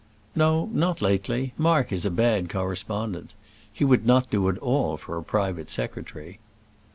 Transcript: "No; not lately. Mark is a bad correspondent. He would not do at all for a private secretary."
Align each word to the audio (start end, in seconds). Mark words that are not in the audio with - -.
"No; 0.35 0.67
not 0.73 0.99
lately. 0.99 1.53
Mark 1.59 1.91
is 1.91 2.07
a 2.07 2.09
bad 2.09 2.49
correspondent. 2.49 3.35
He 3.71 3.85
would 3.85 4.03
not 4.03 4.31
do 4.31 4.49
at 4.49 4.57
all 4.57 4.97
for 4.97 5.15
a 5.15 5.23
private 5.23 5.69
secretary." 5.69 6.39